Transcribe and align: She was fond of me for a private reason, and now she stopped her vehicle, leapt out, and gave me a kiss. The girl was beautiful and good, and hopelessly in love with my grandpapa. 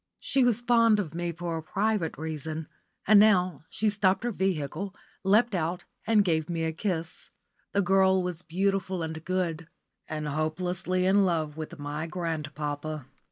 She 0.19 0.43
was 0.43 0.61
fond 0.61 0.99
of 0.99 1.13
me 1.13 1.31
for 1.31 1.57
a 1.57 1.61
private 1.61 2.17
reason, 2.17 2.67
and 3.05 3.19
now 3.19 3.65
she 3.69 3.87
stopped 3.87 4.23
her 4.23 4.31
vehicle, 4.31 4.95
leapt 5.23 5.53
out, 5.53 5.85
and 6.07 6.25
gave 6.25 6.49
me 6.49 6.63
a 6.63 6.71
kiss. 6.73 7.29
The 7.71 7.83
girl 7.83 8.23
was 8.23 8.41
beautiful 8.41 9.03
and 9.03 9.23
good, 9.23 9.67
and 10.07 10.27
hopelessly 10.27 11.05
in 11.05 11.23
love 11.23 11.55
with 11.55 11.77
my 11.77 12.07
grandpapa. 12.07 13.05